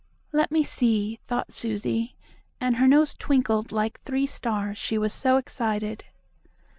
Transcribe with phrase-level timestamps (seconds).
[0.31, 2.15] "Let me see," thought Susie,
[2.59, 6.05] and her nose twinkled like three stars, she was so excited.